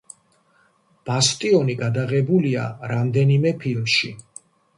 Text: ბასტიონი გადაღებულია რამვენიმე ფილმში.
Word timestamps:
ბასტიონი 1.09 1.75
გადაღებულია 1.81 2.65
რამვენიმე 2.93 3.53
ფილმში. 3.67 4.13